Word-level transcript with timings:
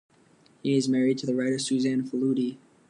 He 0.63 0.75
is 0.77 0.89
married 0.89 1.19
to 1.19 1.27
the 1.27 1.35
writer 1.35 1.59
Susan 1.59 2.01
Faludi. 2.09 2.57